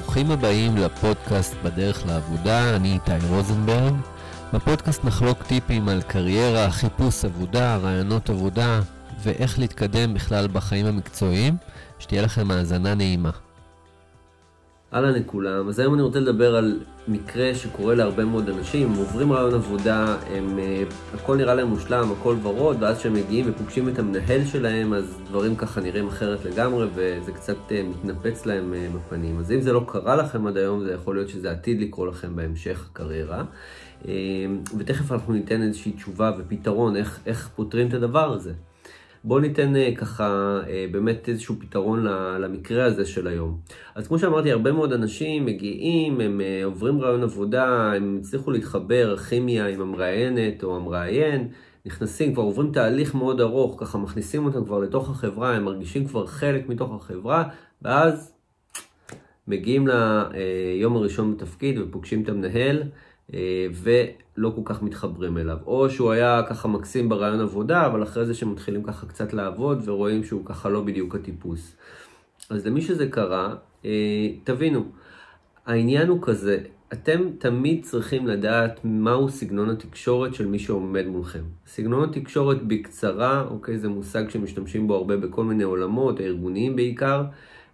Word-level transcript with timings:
ברוכים 0.00 0.30
הבאים 0.30 0.76
לפודקאסט 0.76 1.54
בדרך 1.62 2.06
לעבודה, 2.06 2.76
אני 2.76 2.92
איתי 2.92 3.26
רוזנברג. 3.28 3.94
בפודקאסט 4.52 5.04
נחלוק 5.04 5.42
טיפים 5.42 5.88
על 5.88 6.02
קריירה, 6.02 6.70
חיפוש 6.70 7.24
עבודה, 7.24 7.76
רעיונות 7.76 8.30
עבודה 8.30 8.80
ואיך 9.22 9.58
להתקדם 9.58 10.14
בכלל 10.14 10.46
בחיים 10.52 10.86
המקצועיים. 10.86 11.56
שתהיה 11.98 12.22
לכם 12.22 12.50
האזנה 12.50 12.94
נעימה. 12.94 13.30
אהלן 14.96 15.14
לכולם, 15.14 15.68
אז 15.68 15.78
היום 15.78 15.94
אני 15.94 16.02
רוצה 16.02 16.20
לדבר 16.20 16.56
על 16.56 16.80
מקרה 17.08 17.54
שקורה 17.54 17.94
להרבה 17.94 18.24
מאוד 18.24 18.48
אנשים, 18.48 18.92
הם 18.92 18.96
עוברים 18.96 19.32
רעיון 19.32 19.54
עבודה, 19.54 20.16
הם, 20.30 20.58
uh, 20.58 21.14
הכל 21.14 21.36
נראה 21.36 21.54
להם 21.54 21.68
מושלם, 21.68 22.12
הכל 22.12 22.36
ורוד, 22.42 22.76
ואז 22.82 22.98
כשהם 22.98 23.14
מגיעים 23.14 23.46
ופוגשים 23.48 23.88
את 23.88 23.98
המנהל 23.98 24.44
שלהם, 24.44 24.92
אז 24.92 25.18
דברים 25.28 25.56
ככה 25.56 25.80
נראים 25.80 26.08
אחרת 26.08 26.44
לגמרי, 26.44 26.86
וזה 26.94 27.32
קצת 27.32 27.56
uh, 27.68 27.72
מתנפץ 27.90 28.46
להם 28.46 28.72
uh, 28.72 28.96
בפנים. 28.96 29.38
אז 29.38 29.52
אם 29.52 29.60
זה 29.60 29.72
לא 29.72 29.84
קרה 29.88 30.16
לכם 30.16 30.46
עד 30.46 30.56
היום, 30.56 30.84
זה 30.84 30.92
יכול 30.92 31.16
להיות 31.16 31.28
שזה 31.28 31.50
עתיד 31.50 31.80
לקרות 31.80 32.08
לכם 32.08 32.36
בהמשך 32.36 32.88
הקריירה. 32.90 33.44
ותכף 34.78 35.12
אנחנו 35.12 35.32
ניתן 35.32 35.62
איזושהי 35.62 35.92
תשובה 35.92 36.32
ופתרון 36.38 36.96
איך, 36.96 37.20
איך 37.26 37.50
פותרים 37.56 37.88
את 37.88 37.94
הדבר 37.94 38.32
הזה. 38.32 38.52
בואו 39.26 39.40
ניתן 39.40 39.76
אה, 39.76 39.90
ככה 39.96 40.60
אה, 40.68 40.86
באמת 40.90 41.28
איזשהו 41.28 41.56
פתרון 41.60 42.06
למקרה 42.40 42.84
הזה 42.84 43.06
של 43.06 43.26
היום. 43.26 43.60
אז 43.94 44.08
כמו 44.08 44.18
שאמרתי, 44.18 44.52
הרבה 44.52 44.72
מאוד 44.72 44.92
אנשים 44.92 45.46
מגיעים, 45.46 46.20
הם 46.20 46.40
אה, 46.40 46.64
עוברים 46.64 47.00
רעיון 47.00 47.22
עבודה, 47.22 47.92
הם 47.92 48.18
הצליחו 48.20 48.50
להתחבר, 48.50 49.16
כימיה 49.16 49.66
עם 49.66 49.80
המראיינת 49.80 50.64
או 50.64 50.76
המראיין, 50.76 51.48
נכנסים, 51.86 52.34
כבר 52.34 52.42
עוברים 52.42 52.72
תהליך 52.72 53.14
מאוד 53.14 53.40
ארוך, 53.40 53.76
ככה 53.80 53.98
מכניסים 53.98 54.44
אותם 54.46 54.64
כבר 54.64 54.78
לתוך 54.78 55.10
החברה, 55.10 55.54
הם 55.54 55.64
מרגישים 55.64 56.06
כבר 56.06 56.26
חלק 56.26 56.68
מתוך 56.68 56.94
החברה, 56.94 57.44
ואז 57.82 58.32
מגיעים 59.48 59.88
ליום 59.88 60.96
הראשון 60.96 61.36
בתפקיד 61.36 61.78
ופוגשים 61.78 62.22
את 62.22 62.28
המנהל. 62.28 62.82
אה, 63.34 63.66
ולא 64.38 64.52
כל 64.54 64.60
כך 64.64 64.82
מתחברים 64.82 65.38
אליו. 65.38 65.56
או 65.66 65.90
שהוא 65.90 66.10
היה 66.10 66.42
ככה 66.48 66.68
מקסים 66.68 67.08
ברעיון 67.08 67.40
עבודה, 67.40 67.86
אבל 67.86 68.02
אחרי 68.02 68.26
זה 68.26 68.34
שמתחילים 68.34 68.82
ככה 68.82 69.06
קצת 69.06 69.32
לעבוד 69.32 69.82
ורואים 69.88 70.24
שהוא 70.24 70.44
ככה 70.44 70.68
לא 70.68 70.80
בדיוק 70.80 71.14
הטיפוס. 71.14 71.76
אז 72.50 72.66
למי 72.66 72.82
שזה 72.82 73.08
קרה, 73.08 73.54
אה, 73.84 74.28
תבינו, 74.44 74.84
העניין 75.66 76.08
הוא 76.08 76.18
כזה, 76.22 76.58
אתם 76.92 77.20
תמיד 77.38 77.84
צריכים 77.84 78.26
לדעת 78.26 78.80
מהו 78.84 79.28
סגנון 79.28 79.70
התקשורת 79.70 80.34
של 80.34 80.46
מי 80.46 80.58
שעומד 80.58 81.06
מולכם. 81.06 81.42
סגנון 81.66 82.08
התקשורת 82.08 82.62
בקצרה, 82.62 83.44
אוקיי, 83.50 83.78
זה 83.78 83.88
מושג 83.88 84.28
שמשתמשים 84.30 84.86
בו 84.86 84.94
הרבה 84.94 85.16
בכל 85.16 85.44
מיני 85.44 85.62
עולמות, 85.62 86.20
הארגוניים 86.20 86.76
בעיקר. 86.76 87.24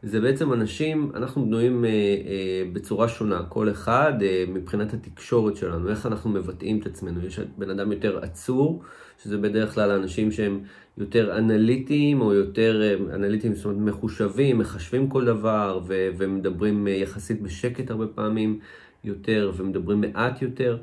זה 0.02 0.20
בעצם 0.20 0.52
אנשים, 0.52 1.12
אנחנו 1.14 1.46
בנויים 1.46 1.84
אה, 1.84 1.90
אה, 1.90 2.62
בצורה 2.72 3.08
שונה, 3.08 3.42
כל 3.48 3.70
אחד 3.70 4.12
אה, 4.22 4.44
מבחינת 4.48 4.94
התקשורת 4.94 5.56
שלנו, 5.56 5.88
איך 5.88 6.06
אנחנו 6.06 6.30
מבטאים 6.30 6.80
את 6.80 6.86
עצמנו. 6.86 7.26
יש 7.26 7.40
בן 7.58 7.70
אדם 7.70 7.92
יותר 7.92 8.18
עצור, 8.18 8.82
שזה 9.22 9.38
בדרך 9.38 9.74
כלל 9.74 9.90
אנשים 9.90 10.32
שהם 10.32 10.60
יותר 10.98 11.38
אנליטיים, 11.38 12.20
או 12.20 12.34
יותר 12.34 12.82
אה, 12.82 13.14
אנליטיים, 13.14 13.54
זאת 13.54 13.64
אומרת 13.64 13.94
מחושבים, 13.94 14.58
מחשבים 14.58 15.08
כל 15.08 15.24
דבר, 15.24 15.80
ו- 15.86 16.08
ומדברים 16.18 16.88
אה, 16.88 16.92
יחסית 16.92 17.42
בשקט 17.42 17.90
הרבה 17.90 18.06
פעמים 18.06 18.58
יותר, 19.04 19.52
ומדברים 19.56 20.00
מעט 20.00 20.42
יותר. 20.42 20.78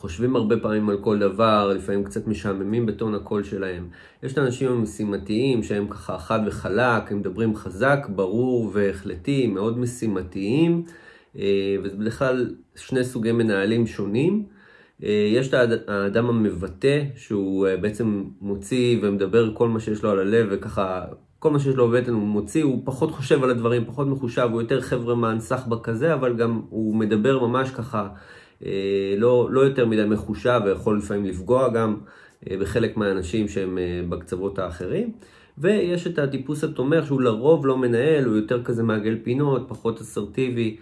חושבים 0.00 0.36
הרבה 0.36 0.56
פעמים 0.56 0.88
על 0.88 0.98
כל 1.00 1.18
דבר, 1.18 1.72
לפעמים 1.76 2.04
קצת 2.04 2.26
משעממים 2.26 2.86
בטון 2.86 3.14
הקול 3.14 3.42
שלהם. 3.42 3.88
יש 4.22 4.32
את 4.32 4.38
האנשים 4.38 4.72
המשימתיים 4.72 5.62
שהם 5.62 5.88
ככה 5.88 6.18
חד 6.18 6.40
וחלק, 6.46 7.12
הם 7.12 7.18
מדברים 7.18 7.56
חזק, 7.56 8.06
ברור 8.14 8.70
והחלטי, 8.72 9.46
מאוד 9.46 9.78
משימתיים, 9.78 10.84
אה, 11.38 11.76
וזה 11.82 11.96
בדרך 11.96 12.18
כלל 12.18 12.54
שני 12.76 13.04
סוגי 13.04 13.32
מנהלים 13.32 13.86
שונים. 13.86 14.44
אה, 15.02 15.30
יש 15.34 15.48
את 15.48 15.54
האדם 15.88 16.28
המבטא, 16.28 17.02
שהוא 17.16 17.66
אה, 17.66 17.76
בעצם 17.76 18.24
מוציא 18.40 18.98
ומדבר 19.02 19.54
כל 19.54 19.68
מה 19.68 19.80
שיש 19.80 20.02
לו 20.02 20.10
על 20.10 20.18
הלב, 20.18 20.46
וככה 20.50 21.04
כל 21.38 21.50
מה 21.50 21.58
שיש 21.58 21.74
לו 21.74 21.88
בבטן 21.88 22.12
הוא 22.12 22.22
מוציא, 22.22 22.64
הוא 22.64 22.82
פחות 22.84 23.10
חושב 23.10 23.44
על 23.44 23.50
הדברים, 23.50 23.84
פחות 23.84 24.06
מחושב, 24.06 24.48
הוא 24.52 24.60
יותר 24.60 24.80
חבר'ה 24.80 25.14
מהנסחבא 25.14 25.76
כזה, 25.82 26.14
אבל 26.14 26.36
גם 26.36 26.60
הוא 26.68 26.96
מדבר 26.96 27.46
ממש 27.46 27.70
ככה 27.70 28.00
אה, 28.00 28.08
לא, 29.16 29.48
לא 29.50 29.60
יותר 29.60 29.86
מדי 29.86 30.04
מחושב 30.04 30.60
ויכול 30.64 30.98
לפעמים 30.98 31.24
לפגוע 31.24 31.68
גם 31.68 31.96
אה, 32.50 32.56
בחלק 32.56 32.96
מהאנשים 32.96 33.48
שהם 33.48 33.78
אה, 33.78 34.02
בקצוות 34.08 34.58
האחרים. 34.58 35.12
ויש 35.58 36.06
את 36.06 36.18
הטיפוס 36.18 36.64
התומך 36.64 37.06
שהוא 37.06 37.20
לרוב 37.20 37.66
לא 37.66 37.78
מנהל, 37.78 38.24
הוא 38.24 38.36
יותר 38.36 38.62
כזה 38.62 38.82
מעגל 38.82 39.18
פינות, 39.22 39.68
פחות 39.68 40.00
אסרטיבי, 40.00 40.76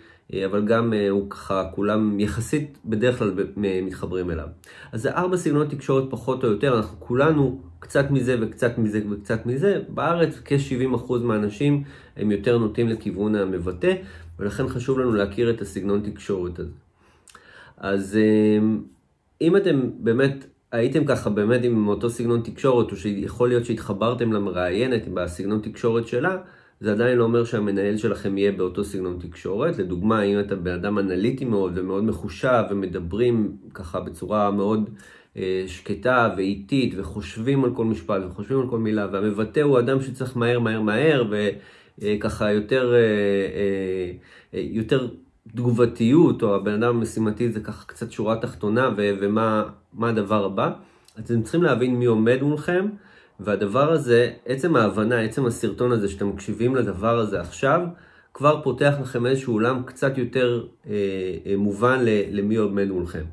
אבל 0.45 0.65
גם 0.65 0.93
הוא 1.11 1.31
ככה, 1.31 1.65
כולם 1.75 2.21
יחסית 2.21 2.79
בדרך 2.85 3.19
כלל 3.19 3.33
מתחברים 3.57 4.31
אליו. 4.31 4.47
אז 4.93 5.03
זה 5.03 5.11
ארבע 5.11 5.37
סגנונות 5.37 5.71
תקשורת 5.71 6.05
פחות 6.11 6.45
או 6.45 6.49
יותר, 6.49 6.77
אנחנו 6.77 7.01
כולנו 7.01 7.61
קצת 7.79 8.11
מזה 8.11 8.37
וקצת 8.41 8.79
מזה 8.79 9.01
וקצת 9.11 9.47
מזה. 9.47 9.81
בארץ 9.89 10.41
כ-70% 10.45 11.13
מהאנשים 11.23 11.83
הם 12.17 12.31
יותר 12.31 12.59
נוטים 12.59 12.89
לכיוון 12.89 13.35
המבטא, 13.35 13.95
ולכן 14.39 14.69
חשוב 14.69 14.99
לנו 14.99 15.13
להכיר 15.13 15.51
את 15.51 15.61
הסגנון 15.61 16.01
תקשורת 16.11 16.59
הזה. 16.59 16.88
אז 17.81 18.19
אמ, 18.19 18.83
אם 19.41 19.57
אתם 19.57 19.91
באמת 19.99 20.45
הייתם 20.73 21.05
ככה 21.05 21.31
באמת 21.31 21.65
עם 21.65 21.89
אותו 21.89 22.11
סגנון 22.11 22.41
תקשורת, 22.41 22.91
או 22.91 22.97
שיכול 22.97 23.49
להיות 23.49 23.65
שהתחברתם 23.65 24.33
למראיינת 24.33 25.09
בסגנון 25.09 25.61
תקשורת 25.61 26.09
שלה, 26.09 26.37
זה 26.81 26.93
עדיין 26.93 27.19
לא 27.19 27.25
אומר 27.25 27.45
שהמנהל 27.45 27.97
שלכם 27.97 28.39
יהיה 28.39 28.53
באותו 28.53 28.85
סגנון 28.85 29.19
תקשורת. 29.21 29.79
לדוגמה, 29.79 30.23
אם 30.23 30.41
אתה 30.41 30.57
בן 30.57 30.73
אדם 30.73 30.99
אנליטי 30.99 31.45
מאוד 31.45 31.79
ומאוד 31.79 32.05
מחושב 32.05 32.63
ומדברים 32.71 33.57
ככה 33.75 34.01
בצורה 34.01 34.51
מאוד 34.51 34.91
אה, 35.37 35.65
שקטה 35.67 36.35
ואיטית 36.37 36.95
וחושבים 36.97 37.65
על 37.65 37.75
כל 37.75 37.85
משפט 37.85 38.23
וחושבים 38.27 38.61
על 38.61 38.69
כל 38.69 38.79
מילה, 38.79 39.09
והמבטא 39.13 39.61
הוא 39.61 39.79
אדם 39.79 40.01
שצריך 40.01 40.37
מהר 40.37 40.59
מהר 40.59 40.83
מהר 40.83 41.25
וככה 42.01 42.53
יותר, 42.53 42.95
אה, 42.95 42.99
אה, 42.99 44.13
אה, 44.55 44.67
יותר 44.71 45.09
תגובתיות, 45.57 46.43
או 46.43 46.55
הבן 46.55 46.83
אדם 46.83 46.97
המשימתי 46.97 47.53
זה 47.53 47.61
ככה 47.61 47.87
קצת 47.87 48.13
שורה 48.13 48.37
תחתונה, 48.37 48.91
ו- 48.97 49.11
ומה 49.21 49.65
הדבר 50.03 50.45
הבא. 50.45 50.71
אתם 51.19 51.43
צריכים 51.43 51.63
להבין 51.63 51.97
מי 51.97 52.05
עומד 52.05 52.43
מולכם, 52.43 52.87
והדבר 53.41 53.93
הזה, 53.93 54.31
עצם 54.47 54.77
ההבנה, 54.77 55.21
עצם 55.21 55.47
הסרטון 55.47 55.93
הזה 55.93 56.09
שאתם 56.09 56.29
מקשיבים 56.29 56.77
לדבר 56.77 57.19
הזה 57.19 57.41
עכשיו, 57.41 57.81
כבר 58.35 58.63
פותח 58.63 58.95
לכם 59.03 59.27
איזשהו 59.27 59.53
עולם 59.53 59.83
קצת 59.87 60.19
יותר 60.19 60.67
אה, 60.87 60.93
אה, 61.47 61.57
מובן 61.57 61.99
למי 62.33 62.57
עומד 62.57 62.89
מולכם. 62.89 63.25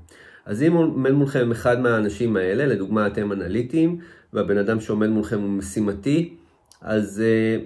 אז 0.45 0.63
אם 0.63 0.73
עומד 0.73 1.11
מולכם 1.11 1.51
אחד 1.51 1.79
מהאנשים 1.79 2.35
האלה, 2.35 2.65
לדוגמה 2.65 3.07
אתם 3.07 3.31
אנליטיים, 3.31 3.99
והבן 4.33 4.57
אדם 4.57 4.79
שעומד 4.79 5.09
מולכם 5.09 5.39
הוא 5.39 5.49
משימתי, 5.49 6.33
אז 6.81 7.21
אה, 7.25 7.57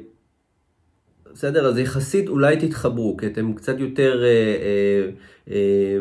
בסדר? 1.33 1.65
אז 1.65 1.77
יחסית 1.77 2.27
אולי 2.29 2.57
תתחברו, 2.57 3.17
כי 3.17 3.27
אתם 3.27 3.53
קצת 3.53 3.79
יותר, 3.79 4.23
אה, 4.23 4.27
אה, 4.27 5.09
אה, 5.51 5.97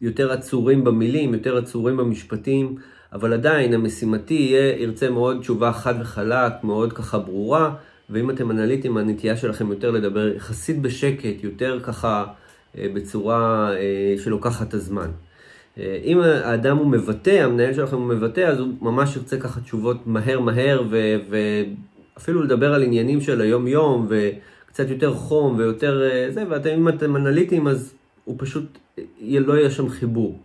יותר 0.00 0.32
עצורים 0.32 0.84
במילים, 0.84 1.34
יותר 1.34 1.56
עצורים 1.56 1.96
במשפטים, 1.96 2.76
אבל 3.12 3.32
עדיין 3.32 3.74
המשימתי 3.74 4.34
יהיה, 4.34 4.82
ירצה 4.82 5.10
מאוד 5.10 5.40
תשובה 5.40 5.72
חד 5.72 5.94
וחלק, 6.00 6.52
מאוד 6.62 6.92
ככה 6.92 7.18
ברורה, 7.18 7.74
ואם 8.10 8.30
אתם 8.30 8.50
אנליטים, 8.50 8.96
הנטייה 8.96 9.36
שלכם 9.36 9.70
יותר 9.70 9.90
לדבר 9.90 10.28
יחסית 10.36 10.82
בשקט, 10.82 11.44
יותר 11.44 11.80
ככה 11.82 12.24
אה, 12.78 12.86
בצורה 12.94 13.72
אה, 13.76 14.14
שלוקחת 14.18 14.68
את 14.68 14.74
הזמן. 14.74 15.10
אה, 15.78 15.98
אם 16.04 16.20
האדם 16.20 16.76
הוא 16.76 16.86
מבטא, 16.86 17.30
המנהל 17.44 17.74
שלכם 17.74 17.96
הוא 17.96 18.06
מבטא, 18.06 18.40
אז 18.40 18.58
הוא 18.58 18.68
ממש 18.80 19.16
ירצה 19.16 19.36
ככה 19.36 19.60
תשובות 19.60 20.06
מהר 20.06 20.40
מהר, 20.40 20.82
ואפילו 22.16 22.42
לדבר 22.42 22.74
על 22.74 22.82
עניינים 22.82 23.20
של 23.20 23.40
היום-יום, 23.40 24.06
ו... 24.10 24.30
קצת 24.68 24.90
יותר 24.90 25.14
חום 25.14 25.56
ויותר 25.58 26.02
אה, 26.10 26.26
זה, 26.30 26.44
ואם 26.48 26.88
אתם 26.88 27.16
אנליטים 27.16 27.66
אז 27.68 27.94
הוא 28.24 28.36
פשוט, 28.38 28.78
לא 29.20 29.58
יהיה 29.58 29.70
שם 29.70 29.88
חיבור. 29.88 30.38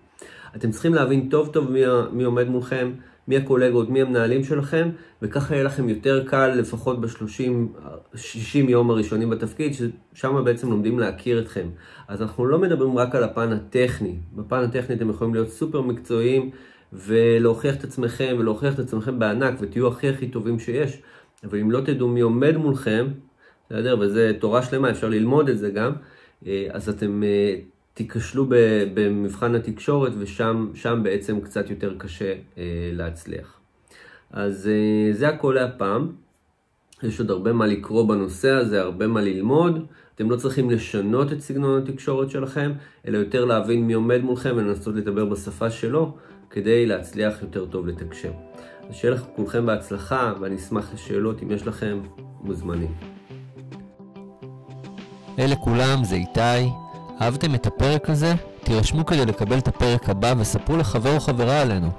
אתם 0.56 0.72
צריכים 0.72 0.94
להבין 0.94 1.30
טוב 1.30 1.50
טוב 1.54 1.72
מי, 1.72 1.82
מי 2.12 2.24
עומד 2.24 2.48
מולכם, 2.48 2.92
מי 3.28 3.38
הקולגות, 3.38 3.90
מי 3.90 4.02
המנהלים 4.02 4.44
שלכם, 4.44 4.90
וככה 5.22 5.54
יהיה 5.54 5.64
לכם 5.64 5.90
יותר 5.90 6.24
קל 6.28 6.48
לפחות 6.48 7.02
ב-30-60 7.02 8.56
יום 8.56 8.92
הראשונים 8.92 9.30
בתפקיד, 9.30 9.74
ששם 9.74 10.44
בעצם 10.46 10.70
לומדים 10.70 11.00
להכיר 11.00 11.40
אתכם. 11.40 11.68
אז 12.08 12.22
אנחנו 12.22 12.46
לא 12.46 12.60
מדברים 12.60 12.98
רק 12.98 13.16
על 13.16 13.24
הפן 13.24 13.52
הטכני. 13.52 14.16
בפן 14.36 14.64
הטכני 14.64 14.96
אתם 14.96 15.10
יכולים 15.10 15.34
להיות 15.34 15.50
סופר 15.50 15.82
מקצועיים 15.82 16.50
ולהוכיח 16.94 17.76
את 17.76 17.84
עצמכם 17.84 18.36
ולהוכיח 18.40 18.74
את 18.74 18.80
עצמכם 18.80 19.20
בענק 19.20 19.54
ותהיו 19.60 19.88
הכי 19.88 20.10
הכי 20.10 20.28
טובים 20.28 20.60
שיש. 20.60 21.02
אבל 21.44 21.60
אם 21.60 21.72
לא 21.72 21.82
תדעו 21.82 22.08
מי 22.08 22.22
עומד 22.22 22.58
מולכם, 22.58 23.08
בסדר? 23.74 23.98
וזה 24.00 24.32
תורה 24.40 24.62
שלמה, 24.62 24.90
אפשר 24.92 25.10
ללמוד 25.10 25.50
את 25.50 25.58
זה 25.58 25.70
גם. 25.70 25.92
אה, 26.48 26.68
אז 26.72 26.90
אתם 26.90 27.24
אה, 27.24 27.56
תיכשלו 27.94 28.46
במבחן 28.94 29.56
התקשורת 29.56 30.12
ושם 30.20 31.04
בעצם 31.04 31.42
קצת 31.42 31.70
יותר 31.70 31.94
קשה 31.98 32.34
אה, 32.58 32.64
להצליח. 32.94 33.60
אז 34.32 34.70
זה 35.12 35.30
הכל 35.30 35.56
להפעם. 35.60 36.12
יש 37.04 37.20
עוד 37.20 37.32
הרבה 37.32 37.54
מה 37.54 37.68
לקרוא 37.68 38.08
בנושא 38.08 38.50
הזה, 38.50 38.82
הרבה 38.82 39.08
מה 39.08 39.22
ללמוד, 39.22 39.86
אתם 40.16 40.32
לא 40.32 40.36
צריכים 40.36 40.70
לשנות 40.70 41.34
את 41.34 41.42
סגנון 41.42 41.82
התקשורת 41.82 42.30
שלכם, 42.30 42.72
אלא 43.08 43.18
יותר 43.18 43.46
להבין 43.46 43.88
מי 43.88 43.94
עומד 43.94 44.22
מולכם 44.22 44.54
ולנסות 44.56 44.96
לדבר 44.96 45.26
בשפה 45.26 45.70
שלו, 45.70 46.18
כדי 46.50 46.86
להצליח 46.86 47.42
יותר 47.42 47.66
טוב 47.66 47.88
לתקשר. 47.88 48.32
אז 48.90 48.96
שיהיה 48.96 49.14
לכם 49.14 49.26
כולכם 49.36 49.66
בהצלחה, 49.66 50.34
ואני 50.40 50.56
אשמח 50.56 50.94
לשאלות 50.94 51.44
אם 51.44 51.52
יש 51.52 51.68
לכם 51.68 52.00
מוזמנים. 52.42 53.23
אהלן 55.40 55.56
כולם, 55.56 56.04
זה 56.04 56.16
איתי. 56.16 56.70
אהבתם 57.22 57.56
את 57.56 57.66
הפרק 57.66 58.10
הזה? 58.10 58.34
תירשמו 58.64 59.06
כדי 59.06 59.26
לקבל 59.26 59.58
את 59.58 59.68
הפרק 59.68 60.10
הבא 60.10 60.34
וספרו 60.38 60.78
לחבר 60.78 61.16
או 61.16 61.20
חברה 61.20 61.62
עלינו. 61.62 61.92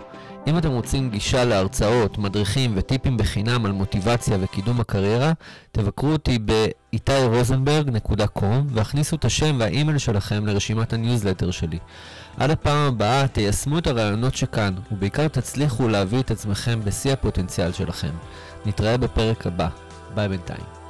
אם 0.47 0.59
אתם 0.59 0.71
רוצים 0.71 1.11
גישה 1.11 1.45
להרצאות, 1.45 2.19
מדריכים 2.19 2.73
וטיפים 2.77 3.17
בחינם 3.17 3.67
על 3.67 3.73
מוטיבציה 3.73 4.37
וקידום 4.41 4.81
הקריירה, 4.81 5.33
תבקרו 5.73 6.13
אותי 6.13 6.39
ב-itairosenberg.com 6.45 8.45
והכניסו 8.69 9.17
את 9.17 9.25
השם 9.25 9.57
והאימייל 9.59 9.99
שלכם 9.99 10.47
לרשימת 10.47 10.93
הניוזלטר 10.93 11.51
שלי. 11.51 11.79
עד 12.37 12.51
הפעם 12.51 12.89
הבאה 12.89 13.29
תיישמו 13.29 13.79
את 13.79 13.87
הרעיונות 13.87 14.35
שכאן, 14.35 14.75
ובעיקר 14.93 15.29
תצליחו 15.29 15.89
להביא 15.89 16.21
את 16.21 16.31
עצמכם 16.31 16.81
בשיא 16.85 17.13
הפוטנציאל 17.13 17.73
שלכם. 17.73 18.13
נתראה 18.67 18.97
בפרק 18.97 19.47
הבא. 19.47 19.69
ביי 20.15 20.29
בינתיים. 20.29 20.84